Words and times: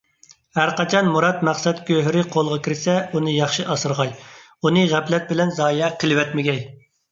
ھەرقاچان 0.59 1.09
مۇراد- 1.15 1.43
مەقسەت 1.49 1.81
گۆھىرى 1.89 2.23
قولغا 2.37 2.57
كىرسە، 2.69 2.97
ئۇنى 3.13 3.35
ياخشى 3.37 3.67
ئاسرىغاي، 3.75 4.11
ئۇنى 4.65 4.89
غەپلەت 4.97 5.31
بىلەن 5.35 5.57
زايە 5.63 5.95
قىلىۋەتمىگەي. 6.01 6.63